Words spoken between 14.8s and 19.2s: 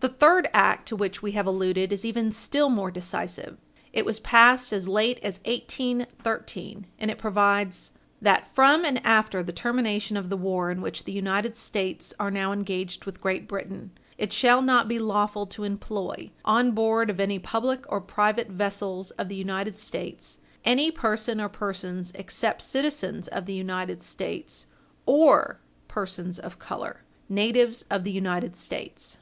be lawful to employ, on board of any public or private vessels